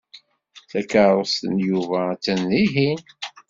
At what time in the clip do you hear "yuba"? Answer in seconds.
1.67-1.99